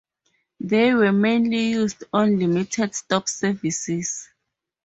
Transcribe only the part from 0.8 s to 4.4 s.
were mainly used on limited-stop services.